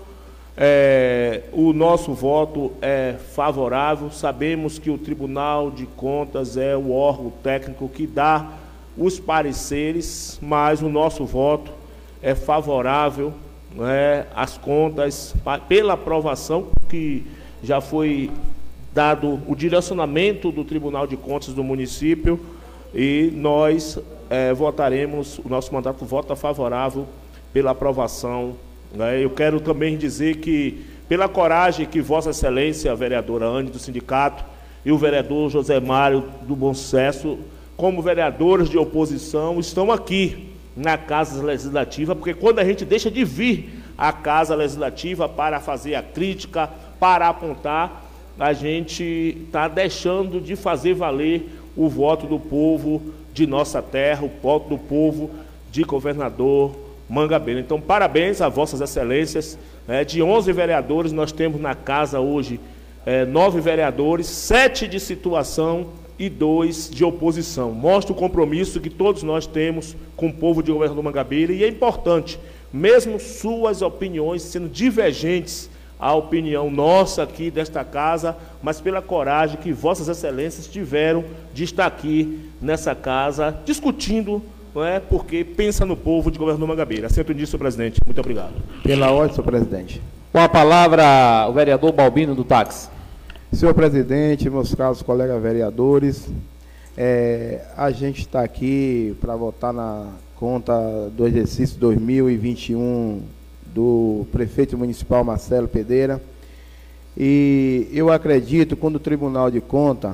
é, 0.56 1.44
o 1.52 1.74
nosso 1.74 2.14
voto 2.14 2.74
é 2.82 3.16
favorável. 3.36 4.10
Sabemos 4.10 4.80
que 4.80 4.90
o 4.90 4.98
Tribunal 4.98 5.70
de 5.70 5.86
Contas 5.86 6.58
é 6.58 6.76
o 6.76 6.92
órgão 6.92 7.32
técnico 7.44 7.90
que 7.90 8.08
dá 8.08 8.54
os 8.98 9.20
pareceres, 9.20 10.40
mas 10.42 10.82
o 10.82 10.90
nosso 10.90 11.26
voto 11.26 11.72
é 12.22 12.34
favorável 12.34 13.34
né, 13.74 14.26
às 14.36 14.58
contas 14.58 15.36
pela 15.68 15.94
aprovação 15.94 16.68
que 16.90 17.26
já 17.64 17.82
foi 17.82 18.32
dado 18.94 19.40
o 19.48 19.56
direcionamento 19.56 20.52
do 20.52 20.64
Tribunal 20.64 21.06
de 21.06 21.16
Contas 21.16 21.54
do 21.54 21.64
município 21.64 22.40
e 22.94 23.32
nós 23.36 24.00
é, 24.30 24.54
votaremos, 24.54 25.40
o 25.40 25.50
nosso 25.50 25.74
mandato 25.74 26.04
vota 26.06 26.36
favorável 26.36 27.08
pela 27.54 27.72
aprovação 27.72 28.56
Né? 28.94 29.24
Eu 29.24 29.30
quero 29.30 29.60
também 29.60 29.98
dizer 29.98 30.38
que, 30.38 30.86
pela 31.08 31.28
coragem 31.28 31.86
que 31.86 32.02
Vossa 32.02 32.30
Excelência, 32.30 32.92
a 32.92 32.96
vereadora 32.96 33.46
Anne 33.46 33.70
do 33.70 33.80
sindicato, 33.80 34.44
e 34.86 34.92
o 34.92 34.98
vereador 34.98 35.50
José 35.50 35.80
Mário 35.80 36.24
do 36.44 36.56
Bom 36.56 36.74
Sucesso, 36.74 37.38
como 37.76 38.02
vereadores 38.02 38.70
de 38.70 38.78
oposição, 38.78 39.60
estão 39.60 39.92
aqui 39.92 40.48
na 40.78 40.96
Casa 40.96 41.44
Legislativa, 41.44 42.16
porque 42.16 42.36
quando 42.36 42.60
a 42.60 42.64
gente 42.64 42.86
deixa 42.86 43.10
de 43.10 43.26
vir 43.26 43.84
à 43.98 44.14
Casa 44.14 44.54
Legislativa 44.54 45.28
para 45.28 45.60
fazer 45.60 45.96
a 45.96 46.04
crítica, 46.04 46.70
para 47.00 47.28
apontar, 47.28 48.06
a 48.40 48.54
gente 48.54 49.36
está 49.46 49.68
deixando 49.68 50.40
de 50.40 50.56
fazer 50.56 50.94
valer 50.94 51.50
o 51.76 51.90
voto 51.90 52.28
do 52.28 52.40
povo 52.40 53.02
de 53.34 53.48
nossa 53.48 53.82
terra, 53.82 54.24
o 54.24 54.32
voto 54.42 54.70
do 54.70 54.78
povo 54.78 55.32
de 55.72 55.84
governador 55.84 56.76
Mangabeira. 57.10 57.60
Então, 57.60 57.82
parabéns 57.82 58.42
a 58.42 58.50
Vossas 58.50 58.80
Excelências. 58.80 59.58
Né? 59.88 60.04
De 60.04 60.22
11 60.22 60.52
vereadores, 60.52 61.12
nós 61.12 61.32
temos 61.32 61.60
na 61.60 61.74
casa 61.74 62.20
hoje 62.20 62.60
é, 63.06 63.26
nove 63.26 63.62
vereadores, 63.62 64.28
sete 64.28 64.88
de 64.88 65.00
situação 65.00 65.88
e 66.20 66.30
dois 66.30 66.90
de 66.90 67.04
oposição. 67.04 67.72
Mostra 67.72 68.14
o 68.14 68.16
compromisso 68.16 68.80
que 68.80 68.90
todos 68.90 69.24
nós 69.24 69.46
temos 69.46 69.96
com 70.16 70.28
o 70.28 70.34
povo 70.34 70.64
de 70.64 70.72
governador 70.72 71.04
Mangabeira 71.04 71.54
e 71.54 71.64
é 71.64 71.68
importante, 71.68 72.40
mesmo 72.72 73.20
suas 73.20 73.82
opiniões 73.82 74.42
sendo 74.42 74.68
divergentes 74.68 75.70
à 76.00 76.14
opinião 76.14 76.70
nossa 76.70 77.24
aqui 77.24 77.50
desta 77.50 77.84
casa, 77.84 78.36
mas 78.62 78.80
pela 78.80 79.02
coragem 79.02 79.58
que 79.58 79.72
Vossas 79.72 80.08
Excelências 80.08 80.68
tiveram 80.68 81.24
de 81.54 81.64
estar 81.64 81.86
aqui 81.86 82.50
nessa 82.62 82.94
casa 82.94 83.58
discutindo 83.66 84.42
não 84.76 84.86
é? 84.86 85.00
porque 85.00 85.44
pensa 85.44 85.86
no 85.86 85.98
povo 85.98 86.30
de 86.30 86.38
governador 86.38 86.68
Mangabeira. 86.68 87.10
Sempre 87.10 87.34
disso, 87.34 87.52
senhor 87.52 87.60
presidente. 87.60 88.00
Muito 88.06 88.20
obrigado. 88.20 88.54
Pela 88.84 89.12
ordem, 89.12 89.34
senhor 89.34 89.46
presidente. 89.46 90.02
Com 90.32 90.40
a 90.40 90.48
palavra, 90.48 91.48
o 91.50 91.54
vereador 91.54 91.92
Balbino 91.92 92.36
do 92.36 92.44
táxi. 92.44 92.90
Senhor 93.54 93.74
presidente, 93.74 94.50
meus 94.50 94.76
caros 94.76 95.02
colegas 95.02 95.42
vereadores, 95.42 96.28
é, 96.98 97.62
a 97.78 97.90
gente 97.92 98.20
está 98.20 98.44
aqui 98.44 99.16
para 99.22 99.36
votar 99.38 99.72
na 99.72 100.08
conta 100.36 100.74
do 101.16 101.26
exercício 101.26 101.80
2021 101.80 103.22
do 103.74 104.28
prefeito 104.34 104.78
municipal 104.78 105.24
Marcelo 105.24 105.68
Pedeira. 105.68 106.22
E 107.18 107.88
eu 107.94 108.12
acredito, 108.12 108.76
quando 108.76 108.98
o 108.98 109.00
Tribunal 109.00 109.50
de 109.50 109.62
Conta 109.62 110.14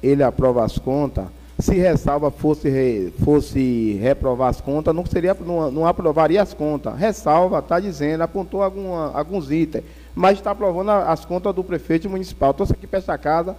ele 0.00 0.22
aprova 0.22 0.64
as 0.64 0.78
contas, 0.78 1.26
se 1.58 1.74
ressalva 1.74 2.30
fosse, 2.30 3.12
fosse 3.24 3.98
reprovar 4.00 4.48
as 4.48 4.60
contas, 4.60 4.94
não, 4.94 5.04
seria, 5.04 5.36
não, 5.40 5.70
não 5.70 5.86
aprovaria 5.86 6.40
as 6.40 6.54
contas. 6.54 6.96
Ressalva, 6.96 7.58
está 7.58 7.80
dizendo, 7.80 8.22
apontou 8.22 8.62
alguma, 8.62 9.12
alguns 9.12 9.50
itens, 9.50 9.82
mas 10.14 10.38
está 10.38 10.52
aprovando 10.52 10.90
as 10.90 11.24
contas 11.24 11.54
do 11.54 11.64
prefeito 11.64 12.08
municipal. 12.08 12.52
Estou 12.52 12.66
aqui 12.70 12.86
para 12.86 12.98
esta 12.98 13.18
casa 13.18 13.56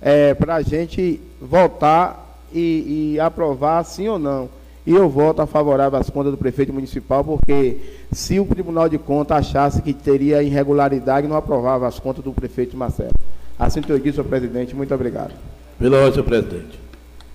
é, 0.00 0.34
para 0.34 0.56
a 0.56 0.62
gente 0.62 1.20
votar 1.40 2.40
e, 2.52 3.14
e 3.14 3.20
aprovar 3.20 3.84
sim 3.84 4.08
ou 4.08 4.18
não. 4.18 4.48
E 4.84 4.92
eu 4.92 5.08
voto 5.08 5.42
a 5.42 5.46
favorável 5.46 5.98
às 5.98 6.08
contas 6.08 6.30
do 6.30 6.38
prefeito 6.38 6.72
municipal, 6.72 7.24
porque 7.24 7.76
se 8.12 8.38
o 8.38 8.46
Tribunal 8.46 8.88
de 8.88 8.98
Contas 8.98 9.38
achasse 9.38 9.82
que 9.82 9.92
teria 9.92 10.42
irregularidade, 10.44 11.26
não 11.26 11.36
aprovava 11.36 11.88
as 11.88 11.98
contas 11.98 12.22
do 12.22 12.32
prefeito 12.32 12.76
Marcelo. 12.76 13.10
Assim 13.58 13.80
eu 13.88 13.98
disse, 13.98 14.16
senhor 14.16 14.28
presidente. 14.28 14.76
Muito 14.76 14.94
obrigado. 14.94 15.32
Pela 15.78 15.96
ordem, 15.96 16.12
senhor 16.12 16.24
presidente. 16.24 16.85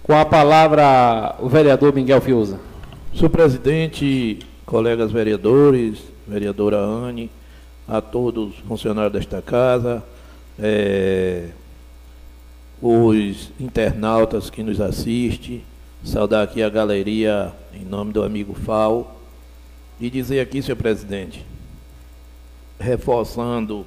Com 0.03 0.13
a 0.15 0.25
palavra, 0.25 1.36
o 1.39 1.48
vereador 1.48 1.93
Miguel 1.93 2.20
Fiuza. 2.20 2.60
Senhor 3.13 3.29
presidente, 3.29 4.39
colegas 4.65 5.12
vereadores, 5.12 6.00
vereadora 6.27 6.77
Anne, 6.77 7.29
a 7.88 8.01
todos 8.01 8.50
os 8.50 8.60
funcionários 8.62 9.13
desta 9.13 9.43
casa, 9.43 10.03
é, 10.58 11.50
os 12.81 13.51
internautas 13.60 14.50
que 14.50 14.64
nos 14.64 14.81
assistem, 14.81 15.64
saudar 16.03 16.44
aqui 16.44 16.64
a 16.64 16.70
galeria 16.70 17.53
em 17.72 17.85
nome 17.85 18.11
do 18.11 18.24
amigo 18.24 18.55
Fal 18.55 19.22
e 20.00 20.09
dizer 20.09 20.40
aqui, 20.40 20.64
senhor 20.64 20.77
presidente, 20.77 21.46
reforçando 22.79 23.85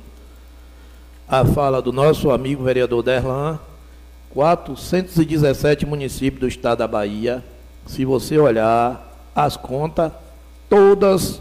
a 1.26 1.44
fala 1.44 1.82
do 1.82 1.92
nosso 1.92 2.30
amigo 2.30 2.62
vereador 2.62 3.02
Derlan, 3.02 3.58
417 4.34 5.86
municípios 5.86 6.40
do 6.40 6.48
estado 6.48 6.80
da 6.80 6.88
Bahia. 6.88 7.42
Se 7.86 8.04
você 8.04 8.36
olhar 8.36 9.16
as 9.34 9.56
contas, 9.56 10.10
todas, 10.68 11.40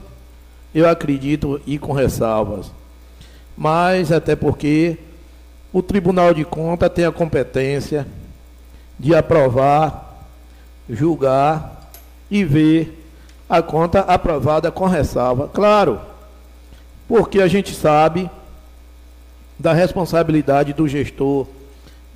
eu 0.73 0.88
acredito, 0.88 1.60
e 1.65 1.79
com 1.79 1.91
ressalvas. 1.91 2.71
Mas 3.58 4.12
até 4.12 4.36
porque 4.36 4.97
o 5.71 5.82
Tribunal 5.82 6.34
de 6.34 6.45
Contas 6.45 6.91
tem 6.91 7.06
a 7.06 7.12
competência 7.12 8.06
de 8.99 9.15
aprovar, 9.15 10.27
julgar 10.88 11.89
e 12.29 12.43
ver 12.43 13.08
a 13.49 13.62
conta 13.62 14.01
aprovada 14.01 14.71
com 14.71 14.86
ressalva. 14.86 15.47
Claro, 15.47 15.99
porque 17.08 17.41
a 17.41 17.47
gente 17.47 17.73
sabe 17.73 18.29
da 19.58 19.73
responsabilidade 19.73 20.73
do 20.73 20.88
gestor 20.88 21.47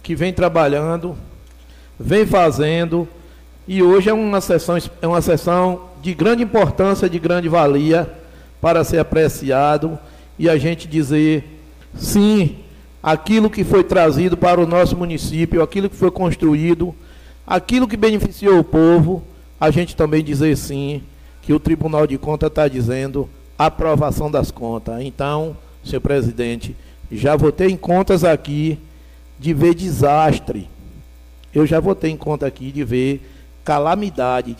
que 0.08 0.16
vem 0.16 0.32
trabalhando, 0.32 1.18
vem 2.00 2.26
fazendo, 2.26 3.06
e 3.68 3.84
hoje 3.84 4.10
é 4.10 4.14
uma 4.14 4.40
sessão, 4.40 4.78
é 5.02 5.06
uma 5.06 5.22
sessão 5.22 5.90
de 6.02 6.14
grande 6.14 6.42
importância, 6.42 7.10
de 7.10 7.20
grande 7.20 7.50
valia, 7.50 8.10
para 8.62 8.86
ser 8.86 9.00
apreciado 9.00 10.00
e 10.40 10.50
a 10.50 10.58
gente 10.58 10.88
dizer 10.88 11.60
sim, 11.94 12.60
aquilo 13.04 13.50
que 13.50 13.66
foi 13.66 13.84
trazido 13.84 14.38
para 14.38 14.62
o 14.62 14.66
nosso 14.66 14.96
município, 14.96 15.62
aquilo 15.62 15.90
que 15.90 15.96
foi 15.98 16.10
construído, 16.10 16.96
aquilo 17.46 17.86
que 17.86 17.98
beneficiou 17.98 18.60
o 18.60 18.64
povo, 18.64 19.22
a 19.60 19.70
gente 19.72 19.94
também 19.94 20.24
dizer 20.24 20.56
sim, 20.56 21.04
que 21.42 21.52
o 21.52 21.60
Tribunal 21.60 22.08
de 22.08 22.18
Contas 22.18 22.48
está 22.48 22.66
dizendo 22.70 23.30
aprovação 23.60 24.32
das 24.32 24.52
contas. 24.52 25.02
Então, 25.02 25.58
senhor 25.84 26.00
presidente, 26.00 26.78
já 27.12 27.36
votei 27.36 27.68
em 27.68 27.76
contas 27.76 28.24
aqui 28.24 28.80
de 29.40 29.54
ver 29.54 29.74
desastre. 29.74 30.70
Eu 31.54 31.66
já 31.66 31.80
votei 31.80 32.12
em 32.12 32.18
conta 32.18 32.46
aqui 32.46 32.72
de 32.72 32.84
ver 32.84 33.22
calamidade. 33.64 34.56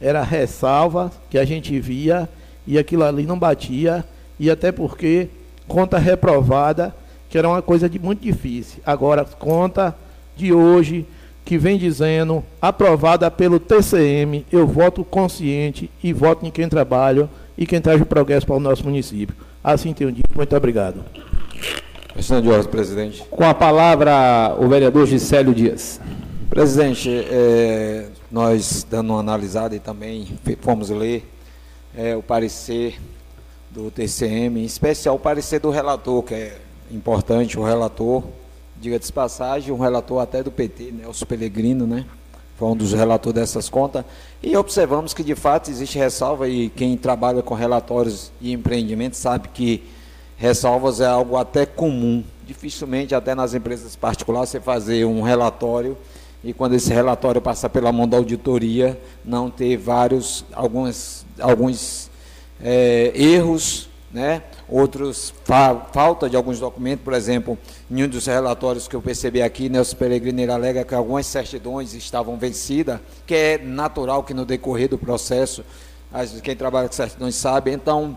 Era 0.00 0.22
ressalva 0.22 1.12
que 1.28 1.38
a 1.38 1.44
gente 1.44 1.78
via 1.78 2.28
e 2.66 2.78
aquilo 2.78 3.04
ali 3.04 3.24
não 3.24 3.38
batia, 3.38 4.04
e 4.38 4.50
até 4.50 4.70
porque 4.70 5.28
conta 5.66 5.98
reprovada, 5.98 6.94
que 7.28 7.36
era 7.36 7.48
uma 7.48 7.62
coisa 7.62 7.88
de 7.88 7.98
muito 7.98 8.22
difícil. 8.22 8.80
Agora, 8.84 9.24
conta 9.24 9.94
de 10.36 10.52
hoje, 10.52 11.06
que 11.44 11.58
vem 11.58 11.76
dizendo, 11.76 12.44
aprovada 12.60 13.30
pelo 13.30 13.58
TCM, 13.58 14.46
eu 14.52 14.66
voto 14.66 15.04
consciente 15.04 15.90
e 16.02 16.12
voto 16.12 16.46
em 16.46 16.50
quem 16.50 16.68
trabalha 16.68 17.28
e 17.58 17.66
quem 17.66 17.80
traz 17.80 18.00
o 18.00 18.06
progresso 18.06 18.46
para 18.46 18.56
o 18.56 18.60
nosso 18.60 18.84
município. 18.84 19.34
Assim 19.62 19.92
tenho 19.92 20.12
dito. 20.12 20.28
Muito 20.34 20.56
obrigado. 20.56 21.04
Questão 22.14 22.40
de 22.40 22.48
ordem, 22.48 22.70
presidente. 22.70 23.24
Com 23.30 23.44
a 23.44 23.54
palavra, 23.54 24.56
o 24.58 24.68
vereador 24.68 25.06
Gisélio 25.06 25.54
Dias. 25.54 26.00
Presidente, 26.48 27.08
é, 27.30 28.08
nós 28.30 28.84
dando 28.88 29.10
uma 29.10 29.20
analisada 29.20 29.76
e 29.76 29.78
também 29.78 30.26
fomos 30.60 30.90
ler 30.90 31.24
é, 31.96 32.16
o 32.16 32.22
parecer 32.22 33.00
do 33.70 33.90
TCM, 33.92 34.60
em 34.60 34.64
especial 34.64 35.14
o 35.14 35.18
parecer 35.18 35.60
do 35.60 35.70
relator, 35.70 36.22
que 36.24 36.34
é 36.34 36.58
importante, 36.90 37.56
o 37.56 37.62
relator, 37.62 38.24
diga-se 38.80 39.06
de 39.06 39.12
passagem, 39.12 39.72
um 39.72 39.78
relator 39.78 40.20
até 40.20 40.42
do 40.42 40.50
PT, 40.50 40.90
Nelson 40.90 41.24
Pellegrino, 41.26 41.86
né? 41.86 42.04
Foi 42.56 42.68
um 42.68 42.76
dos 42.76 42.92
relatores 42.92 43.34
dessas 43.36 43.70
contas. 43.70 44.04
E 44.42 44.56
observamos 44.56 45.14
que, 45.14 45.22
de 45.22 45.36
fato, 45.36 45.70
existe 45.70 45.96
ressalva, 45.96 46.48
e 46.48 46.68
quem 46.70 46.96
trabalha 46.96 47.40
com 47.40 47.54
relatórios 47.54 48.32
e 48.40 48.52
empreendimentos 48.52 49.20
sabe 49.20 49.48
que 49.48 49.82
ressalvas 50.40 51.00
é 51.00 51.06
algo 51.06 51.36
até 51.36 51.66
comum. 51.66 52.24
Dificilmente, 52.46 53.14
até 53.14 53.34
nas 53.34 53.52
empresas 53.52 53.94
particulares, 53.94 54.48
você 54.48 54.58
fazer 54.58 55.04
um 55.04 55.20
relatório 55.20 55.96
e 56.42 56.54
quando 56.54 56.74
esse 56.74 56.92
relatório 56.92 57.40
passar 57.42 57.68
pela 57.68 57.92
mão 57.92 58.08
da 58.08 58.16
auditoria, 58.16 58.98
não 59.22 59.50
ter 59.50 59.76
vários, 59.76 60.42
alguns, 60.54 61.26
alguns 61.38 62.10
é, 62.60 63.12
erros, 63.14 63.90
né? 64.10 64.42
outros 64.66 65.34
fa 65.44 65.76
falta 65.92 66.30
de 66.30 66.36
alguns 66.36 66.58
documentos, 66.58 67.04
por 67.04 67.12
exemplo, 67.12 67.58
em 67.90 68.02
um 68.02 68.08
dos 68.08 68.24
relatórios 68.24 68.88
que 68.88 68.96
eu 68.96 69.02
percebi 69.02 69.42
aqui, 69.42 69.68
Nelson 69.68 69.96
Peregrino 69.96 70.50
alega 70.50 70.84
que 70.84 70.94
algumas 70.94 71.26
certidões 71.26 71.92
estavam 71.92 72.38
vencidas, 72.38 72.98
que 73.26 73.34
é 73.34 73.58
natural 73.58 74.24
que 74.24 74.32
no 74.32 74.46
decorrer 74.46 74.88
do 74.88 74.96
processo, 74.96 75.62
quem 76.42 76.56
trabalha 76.56 76.88
com 76.88 76.94
certidões 76.94 77.34
sabe, 77.34 77.70
então 77.70 78.16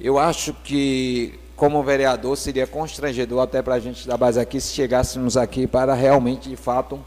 eu 0.00 0.18
acho 0.18 0.52
que 0.52 1.38
como 1.56 1.82
vereador, 1.82 2.36
seria 2.36 2.66
constrangedor 2.66 3.42
até 3.42 3.62
para 3.62 3.74
a 3.74 3.78
gente 3.78 4.08
da 4.08 4.16
base 4.16 4.40
aqui, 4.40 4.60
se 4.60 4.72
chegássemos 4.72 5.36
aqui 5.36 5.66
para 5.66 5.94
realmente, 5.94 6.48
de 6.48 6.56
fato, 6.56 7.00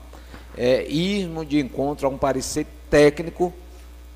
é, 0.57 0.89
irmos 0.89 1.47
de 1.47 1.59
encontro 1.59 2.07
a 2.07 2.09
um 2.09 2.17
parecer 2.17 2.65
técnico 2.89 3.53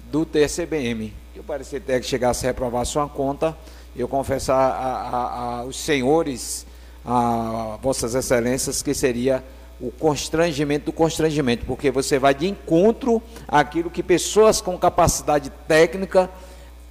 do 0.09 0.25
TCBM. 0.25 1.13
Que 1.33 1.39
o 1.41 1.43
parecer 1.43 1.81
técnico 1.81 2.07
chegasse 2.07 2.45
a 2.45 2.49
reprovar 2.49 2.85
sua 2.85 3.09
conta 3.09 3.55
eu 3.95 4.07
confesso 4.07 4.51
a, 4.51 4.55
a, 4.55 5.59
a, 5.59 5.63
os 5.65 5.75
senhores, 5.75 6.65
a 7.05 7.77
vossas 7.81 8.15
excelências, 8.15 8.81
que 8.81 8.93
seria 8.93 9.43
o 9.81 9.91
constrangimento 9.91 10.85
do 10.85 10.93
constrangimento, 10.93 11.65
porque 11.65 11.91
você 11.91 12.17
vai 12.17 12.33
de 12.33 12.47
encontro 12.47 13.21
àquilo 13.47 13.89
que 13.89 14.03
pessoas 14.03 14.61
com 14.61 14.77
capacidade 14.77 15.49
técnica 15.67 16.29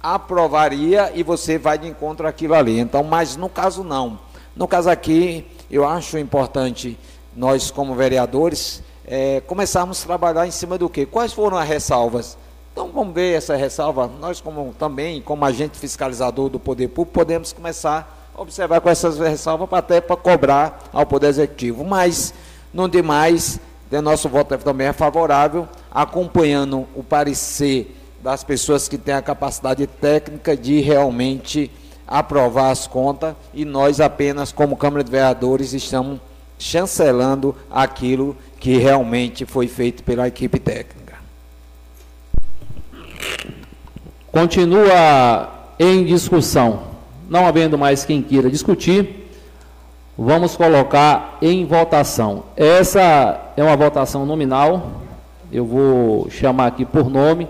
aprovaria 0.01 1.11
e 1.13 1.23
você 1.23 1.57
vai 1.57 1.77
de 1.77 1.87
encontro 1.87 2.27
àquilo 2.27 2.53
ali. 2.55 2.79
Então, 2.79 3.03
mas 3.03 3.35
no 3.35 3.49
caso 3.49 3.83
não. 3.83 4.19
No 4.55 4.67
caso 4.67 4.89
aqui, 4.89 5.45
eu 5.69 5.87
acho 5.87 6.17
importante 6.17 6.97
nós 7.35 7.71
como 7.71 7.95
vereadores 7.95 8.83
é, 9.05 9.41
começarmos 9.41 10.03
a 10.03 10.05
trabalhar 10.05 10.47
em 10.47 10.51
cima 10.51 10.77
do 10.77 10.89
que? 10.89 11.05
Quais 11.05 11.33
foram 11.33 11.57
as 11.57 11.67
ressalvas? 11.67 12.37
Então 12.71 12.89
vamos 12.93 13.13
ver 13.13 13.35
essa 13.35 13.55
ressalva. 13.55 14.09
Nós 14.19 14.39
como 14.39 14.73
também, 14.77 15.21
como 15.21 15.43
agente 15.45 15.77
fiscalizador 15.77 16.49
do 16.49 16.59
poder 16.59 16.87
público, 16.87 17.13
podemos 17.13 17.51
começar 17.51 18.31
a 18.33 18.41
observar 18.41 18.79
com 18.79 18.89
essas 18.89 19.19
ressalvas 19.19 19.67
até 19.71 19.99
para 19.99 20.15
cobrar 20.15 20.83
ao 20.93 21.05
poder 21.05 21.27
executivo. 21.27 21.83
Mas 21.83 22.33
no 22.73 22.87
demais, 22.87 23.59
o 23.91 24.01
nosso 24.01 24.29
voto 24.29 24.57
também 24.59 24.87
é 24.87 24.93
favorável, 24.93 25.67
acompanhando 25.91 26.87
o 26.95 27.03
parecer 27.03 27.97
das 28.23 28.43
pessoas 28.43 28.87
que 28.87 28.97
têm 28.97 29.15
a 29.15 29.21
capacidade 29.21 29.85
técnica 29.87 30.55
de 30.55 30.79
realmente 30.79 31.71
aprovar 32.07 32.71
as 32.71 32.87
contas 32.87 33.35
e 33.53 33.65
nós 33.65 33.99
apenas 33.99 34.51
como 34.51 34.77
Câmara 34.77 35.03
de 35.03 35.09
Vereadores 35.09 35.73
estamos 35.73 36.19
chancelando 36.59 37.55
aquilo 37.71 38.35
que 38.59 38.77
realmente 38.77 39.45
foi 39.45 39.67
feito 39.67 40.03
pela 40.03 40.27
equipe 40.27 40.59
técnica. 40.59 41.15
Continua 44.31 45.49
em 45.79 46.05
discussão. 46.05 46.91
Não 47.27 47.47
havendo 47.47 47.77
mais 47.77 48.05
quem 48.05 48.21
queira 48.21 48.49
discutir, 48.49 49.29
vamos 50.17 50.55
colocar 50.55 51.37
em 51.41 51.65
votação. 51.65 52.43
Essa 52.55 53.53
é 53.57 53.63
uma 53.63 53.75
votação 53.75 54.25
nominal. 54.25 55.01
Eu 55.51 55.65
vou 55.65 56.29
chamar 56.29 56.67
aqui 56.67 56.85
por 56.85 57.09
nome. 57.09 57.47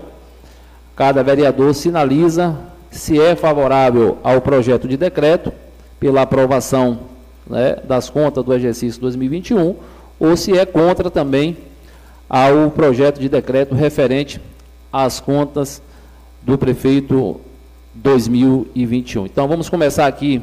Cada 0.94 1.22
vereador 1.22 1.74
sinaliza 1.74 2.56
se 2.90 3.20
é 3.20 3.34
favorável 3.34 4.18
ao 4.22 4.40
projeto 4.40 4.86
de 4.86 4.96
decreto 4.96 5.52
pela 5.98 6.22
aprovação 6.22 7.00
né, 7.46 7.76
das 7.84 8.10
contas 8.10 8.44
do 8.44 8.52
exercício 8.52 9.00
2021 9.00 9.76
ou 10.20 10.36
se 10.36 10.56
é 10.56 10.66
contra 10.66 11.10
também 11.10 11.56
ao 12.28 12.70
projeto 12.70 13.18
de 13.20 13.28
decreto 13.28 13.74
referente 13.74 14.40
às 14.92 15.20
contas 15.20 15.82
do 16.42 16.58
prefeito 16.58 17.40
2021. 17.94 19.26
Então 19.26 19.48
vamos 19.48 19.68
começar 19.68 20.06
aqui 20.06 20.42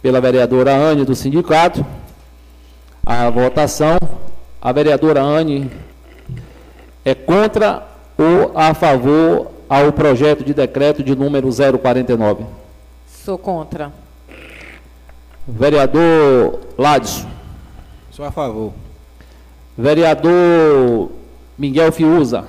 pela 0.00 0.20
vereadora 0.20 0.74
Anne 0.74 1.04
do 1.04 1.14
sindicato. 1.14 1.84
A 3.04 3.30
votação. 3.30 3.98
A 4.60 4.70
vereadora 4.70 5.20
Anne 5.20 5.70
é 7.04 7.14
contra 7.14 7.91
ou 8.22 8.52
a 8.54 8.72
favor 8.74 9.50
ao 9.68 9.92
projeto 9.92 10.44
de 10.44 10.54
decreto 10.54 11.02
de 11.02 11.16
número 11.16 11.48
049? 11.50 12.44
Sou 13.06 13.36
contra. 13.36 13.92
Vereador 15.46 16.60
Ladson. 16.78 17.28
Sou 18.10 18.24
a 18.24 18.30
favor. 18.30 18.72
Vereador 19.76 21.10
Miguel 21.58 21.90
Fiuza. 21.90 22.44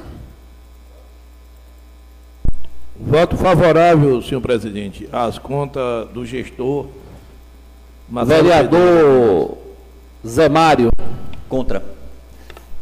Voto 2.96 3.36
favorável, 3.36 4.22
senhor 4.22 4.42
presidente, 4.42 5.10
às 5.12 5.38
contas 5.40 6.08
do 6.10 6.26
gestor. 6.26 6.88
Vereador 8.26 9.58
Zé 10.26 10.48
Mário. 10.48 10.90
Contra. 11.50 11.84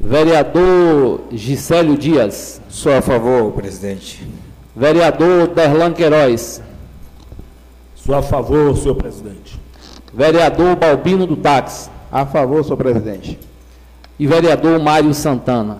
Vereador 0.04 1.26
Gisélio 1.32 1.96
Dias. 1.96 2.60
Sou 2.68 2.92
a 2.92 3.02
favor, 3.04 3.52
presidente. 3.52 4.28
Vereador 4.76 5.50
Derlan 5.50 5.94
Queiroz. 5.94 6.60
Sou 7.94 8.16
a 8.16 8.24
favor, 8.24 8.76
senhor 8.76 8.96
presidente. 8.96 9.60
Vereador 10.12 10.76
Balbino 10.76 11.28
do 11.28 11.38
Táxi. 11.38 11.92
A 12.12 12.26
favor, 12.26 12.64
senhor 12.64 12.78
presidente. 12.78 13.38
E 14.18 14.26
vereador 14.26 14.80
Mário 14.80 15.14
Santana. 15.14 15.78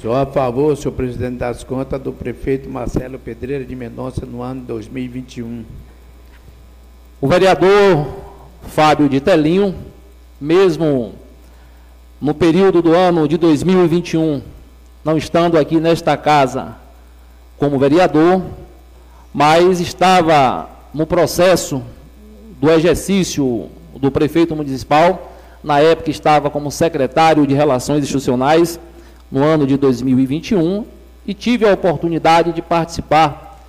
Sou 0.00 0.16
a 0.16 0.24
favor, 0.24 0.74
senhor 0.74 0.92
presidente, 0.92 1.36
das 1.36 1.62
contas 1.62 2.00
do 2.00 2.10
prefeito 2.10 2.70
Marcelo 2.70 3.18
Pedreira 3.18 3.66
de 3.66 3.76
Mendonça 3.76 4.24
no 4.24 4.40
ano 4.40 4.62
2021. 4.62 5.64
O 7.20 7.28
vereador 7.28 8.06
Fábio 8.62 9.10
de 9.10 9.20
Telinho, 9.20 9.74
mesmo 10.40 11.17
no 12.20 12.34
período 12.34 12.82
do 12.82 12.94
ano 12.94 13.28
de 13.28 13.36
2021, 13.36 14.42
não 15.04 15.16
estando 15.16 15.56
aqui 15.56 15.78
nesta 15.78 16.16
casa 16.16 16.76
como 17.56 17.78
vereador, 17.78 18.42
mas 19.32 19.80
estava 19.80 20.68
no 20.92 21.06
processo 21.06 21.82
do 22.60 22.70
exercício 22.70 23.68
do 23.96 24.10
prefeito 24.10 24.54
municipal, 24.56 25.32
na 25.62 25.80
época 25.80 26.10
estava 26.10 26.50
como 26.50 26.70
secretário 26.70 27.46
de 27.46 27.54
Relações 27.54 28.02
Institucionais 28.02 28.80
no 29.30 29.44
ano 29.44 29.66
de 29.66 29.76
2021 29.76 30.84
e 31.26 31.34
tive 31.34 31.68
a 31.68 31.72
oportunidade 31.72 32.52
de 32.52 32.62
participar 32.62 33.62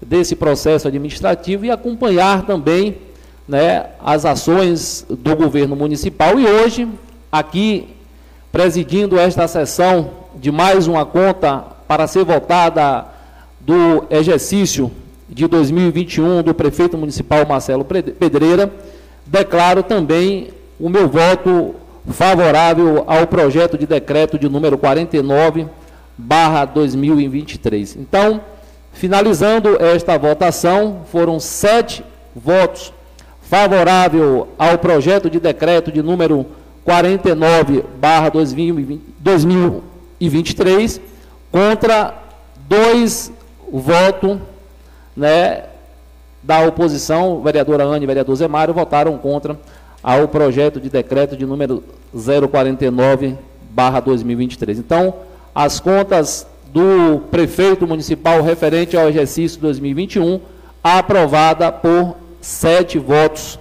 desse 0.00 0.36
processo 0.36 0.86
administrativo 0.86 1.64
e 1.64 1.70
acompanhar 1.70 2.42
também 2.46 2.98
né, 3.46 3.86
as 3.98 4.24
ações 4.24 5.06
do 5.08 5.34
governo 5.34 5.74
municipal. 5.74 6.38
E 6.38 6.46
hoje, 6.46 6.88
aqui, 7.30 7.88
presidindo 8.50 9.18
esta 9.18 9.46
sessão 9.46 10.10
de 10.34 10.50
mais 10.50 10.86
uma 10.86 11.04
conta 11.04 11.64
para 11.86 12.06
ser 12.06 12.24
votada 12.24 13.06
do 13.60 14.04
exercício 14.10 14.90
de 15.28 15.46
2021 15.46 16.42
do 16.42 16.54
prefeito 16.54 16.96
municipal 16.96 17.46
Marcelo 17.46 17.84
Pedreira, 17.84 18.72
declaro 19.26 19.82
também 19.82 20.48
o 20.80 20.88
meu 20.88 21.08
voto 21.08 21.74
favorável 22.10 23.04
ao 23.06 23.26
projeto 23.26 23.76
de 23.76 23.86
decreto 23.86 24.38
de 24.38 24.48
número 24.48 24.78
49, 24.78 25.66
barra 26.16 26.64
2023. 26.64 27.96
Então, 27.96 28.40
finalizando 28.92 29.76
esta 29.82 30.16
votação, 30.16 31.02
foram 31.12 31.38
sete 31.38 32.02
votos 32.34 32.92
favorável 33.42 34.48
ao 34.58 34.78
projeto 34.78 35.28
de 35.28 35.40
decreto 35.40 35.90
de 35.92 36.02
número 36.02 36.36
49, 36.38 36.67
barra 38.00 38.30
2023, 38.30 41.00
contra 41.50 42.14
dois 42.68 43.32
votos 43.72 44.38
né, 45.16 45.64
da 46.42 46.60
oposição, 46.62 47.40
vereadora 47.42 47.84
Anne 47.84 48.04
e 48.04 48.06
vereador 48.06 48.36
Zé 48.36 48.48
Mário, 48.48 48.74
votaram 48.74 49.16
contra 49.18 49.58
ao 50.02 50.26
projeto 50.28 50.80
de 50.80 50.88
decreto 50.88 51.36
de 51.36 51.44
número 51.44 51.84
049/2023. 52.16 54.78
Então, 54.78 55.12
as 55.54 55.78
contas 55.80 56.46
do 56.72 57.20
prefeito 57.30 57.86
municipal 57.86 58.40
referente 58.42 58.96
ao 58.96 59.08
exercício 59.08 59.60
2021 59.60 60.40
aprovada 60.82 61.70
por 61.72 62.16
sete 62.40 62.98
votos 62.98 63.58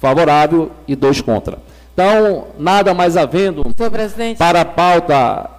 favorável 0.00 0.70
e 0.86 0.96
dois 0.96 1.20
contra. 1.20 1.58
Então, 1.98 2.46
nada 2.56 2.94
mais 2.94 3.16
havendo 3.16 3.64
para 4.38 4.60
a 4.60 4.64
pauta. 4.64 5.50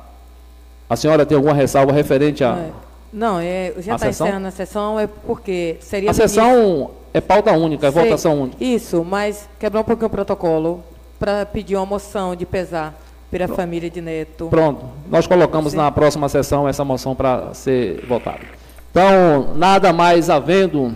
A 0.89 0.95
senhora 0.95 1.25
tem 1.25 1.36
alguma 1.36 1.54
ressalva 1.54 1.91
referente 1.91 2.45
a. 2.45 2.69
Não, 3.12 3.41
é, 3.41 3.73
já 3.80 3.95
está 3.95 4.08
encerrando 4.08 4.47
a 4.47 4.52
sessão, 4.52 4.97
é 4.97 5.06
porque 5.06 5.75
seria. 5.82 6.10
A 6.10 6.13
sessão 6.13 6.91
é 7.13 7.19
pauta 7.19 7.52
única, 7.52 7.88
é 7.88 7.91
Sei, 7.91 8.04
votação 8.04 8.41
única. 8.41 8.63
Isso, 8.63 9.04
mas 9.04 9.49
quebrar 9.60 9.82
um 9.82 9.84
pouquinho 9.84 10.08
o 10.08 10.10
protocolo 10.10 10.82
para 11.19 11.45
pedir 11.45 11.75
uma 11.75 11.86
moção 11.86 12.34
de 12.34 12.45
pesar 12.45 12.97
pela 13.30 13.45
Pronto. 13.45 13.58
família 13.58 13.89
de 13.89 13.99
Neto. 13.99 14.47
Pronto, 14.47 14.86
nós 15.10 15.28
colocamos 15.28 15.71
Sim. 15.71 15.78
na 15.80 15.91
próxima 15.91 16.30
sessão 16.30 16.65
essa 16.69 16.86
moção 16.86 17.13
para 17.13 17.54
ser 17.54 18.06
votada. 18.08 18.45
Então, 18.89 19.56
nada 19.58 19.91
mais 19.91 20.30
havendo 20.30 20.95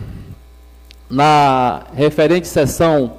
na 1.09 1.81
referente 1.93 2.47
sessão 2.47 3.15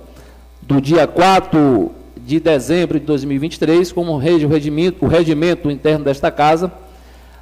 do 0.62 0.80
dia 0.80 1.06
4 1.06 1.93
de 2.24 2.40
dezembro 2.40 2.98
de 2.98 3.04
2023, 3.04 3.92
como 3.92 4.16
rege 4.16 4.46
o 4.46 4.48
regimento, 4.48 5.04
o 5.04 5.08
regimento 5.08 5.70
interno 5.70 6.04
desta 6.04 6.30
casa, 6.30 6.72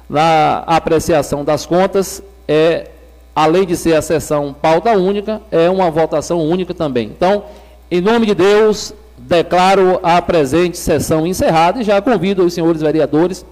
na 0.09 0.59
apreciação 0.67 1.43
das 1.43 1.65
contas, 1.65 2.21
é 2.47 2.89
além 3.33 3.65
de 3.65 3.77
ser 3.77 3.95
a 3.95 4.01
sessão 4.01 4.53
pauta 4.53 4.91
única, 4.91 5.41
é 5.49 5.69
uma 5.69 5.89
votação 5.89 6.39
única 6.41 6.73
também. 6.73 7.07
Então, 7.07 7.45
em 7.89 8.01
nome 8.01 8.25
de 8.25 8.35
Deus, 8.35 8.93
declaro 9.17 9.99
a 10.03 10.21
presente 10.21 10.77
sessão 10.77 11.25
encerrada 11.25 11.79
e 11.79 11.83
já 11.83 12.01
convido 12.01 12.43
os 12.43 12.53
senhores 12.53 12.81
vereadores 12.81 13.45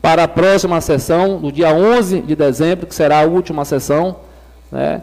para 0.00 0.24
a 0.24 0.28
próxima 0.28 0.80
sessão, 0.80 1.38
no 1.38 1.52
dia 1.52 1.74
11 1.74 2.22
de 2.22 2.34
dezembro, 2.34 2.86
que 2.86 2.94
será 2.94 3.20
a 3.20 3.26
última 3.26 3.66
sessão, 3.66 4.16
né, 4.72 5.02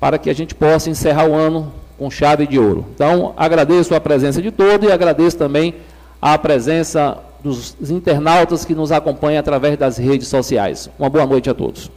para 0.00 0.16
que 0.16 0.30
a 0.30 0.34
gente 0.34 0.54
possa 0.54 0.88
encerrar 0.88 1.26
o 1.28 1.34
ano 1.34 1.70
com 1.98 2.10
chave 2.10 2.46
de 2.46 2.58
ouro. 2.58 2.86
Então, 2.94 3.34
agradeço 3.36 3.94
a 3.94 4.00
presença 4.00 4.40
de 4.40 4.50
todos 4.50 4.88
e 4.88 4.92
agradeço 4.92 5.36
também 5.36 5.74
a 6.22 6.38
presença 6.38 7.18
dos 7.42 7.76
internautas 7.90 8.64
que 8.64 8.74
nos 8.74 8.92
acompanham 8.92 9.40
através 9.40 9.76
das 9.76 9.98
redes 9.98 10.28
sociais. 10.28 10.88
Uma 10.98 11.10
boa 11.10 11.26
noite 11.26 11.50
a 11.50 11.54
todos. 11.54 11.90